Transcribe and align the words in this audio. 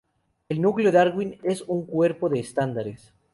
El 0.49 0.61
Núcleo 0.63 0.91
Darwin 0.91 1.37
es 1.43 1.61
un 1.67 1.85
cuerpo 1.85 2.27
de 2.27 2.39
estándares. 2.39 3.13